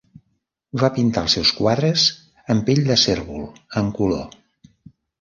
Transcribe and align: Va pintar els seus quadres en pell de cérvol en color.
Va 0.83 0.89
pintar 0.95 1.23
els 1.25 1.35
seus 1.37 1.51
quadres 1.59 2.07
en 2.57 2.65
pell 2.71 2.85
de 2.91 3.01
cérvol 3.05 3.49
en 3.85 3.97
color. 4.03 4.29